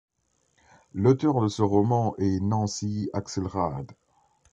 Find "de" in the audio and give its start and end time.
1.41-1.47